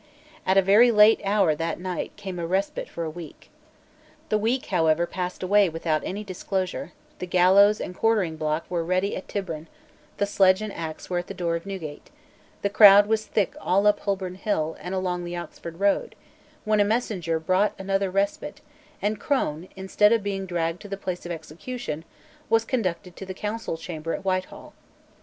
At 0.47 0.57
a 0.57 0.63
very 0.63 0.89
late 0.89 1.21
hour 1.23 1.53
that 1.53 1.79
night 1.79 2.15
came 2.17 2.39
a 2.39 2.47
respite 2.47 2.89
for 2.89 3.03
a 3.03 3.09
week, 3.11 3.51
The 4.29 4.37
week 4.39 4.65
however 4.73 5.05
passed 5.05 5.43
away 5.43 5.69
without 5.69 6.01
any 6.03 6.23
disclosure; 6.23 6.93
the 7.19 7.27
gallows 7.27 7.79
and 7.79 7.95
quartering 7.95 8.35
block 8.35 8.65
were 8.67 8.83
ready 8.83 9.15
at 9.15 9.27
Tyburn; 9.27 9.67
the 10.17 10.25
sledge 10.25 10.59
and 10.59 10.73
axe 10.73 11.07
were 11.11 11.19
at 11.19 11.27
the 11.27 11.35
door 11.35 11.55
of 11.55 11.67
Newgate; 11.67 12.09
the 12.63 12.69
crowd 12.71 13.05
was 13.05 13.27
thick 13.27 13.53
all 13.61 13.85
up 13.85 13.99
Holborn 13.99 14.33
Hill 14.33 14.75
and 14.81 14.95
along 14.95 15.23
the 15.23 15.37
Oxford 15.37 15.79
Road; 15.79 16.15
when 16.65 16.79
a 16.79 16.83
messenger 16.83 17.39
brought 17.39 17.75
another 17.77 18.09
respite, 18.09 18.61
and 19.03 19.19
Crone, 19.19 19.69
instead 19.75 20.11
of 20.11 20.23
being 20.23 20.47
dragged 20.47 20.81
to 20.81 20.89
the 20.89 20.97
place 20.97 21.27
of 21.27 21.31
execution, 21.31 22.03
was 22.49 22.65
conducted 22.65 23.15
to 23.17 23.25
the 23.27 23.35
Council 23.35 23.77
chamber 23.77 24.15
at 24.15 24.25
Whitehall. 24.25 24.73